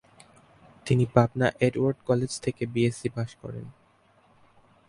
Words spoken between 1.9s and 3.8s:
College থেকে BSc pass করেন।